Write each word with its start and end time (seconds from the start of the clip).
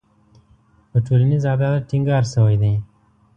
په 0.89 0.97
ټولنیز 1.05 1.43
عدالت 1.53 1.83
ټینګار 1.89 2.23
شوی 2.33 2.55
دی. 2.61 2.73